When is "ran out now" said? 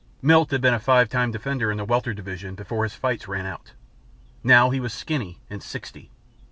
3.27-4.71